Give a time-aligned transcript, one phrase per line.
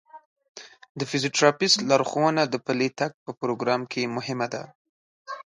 [0.99, 4.63] د فزیوتراپیست لارښوونه د پلي تګ په پروګرام کې مهمه ده.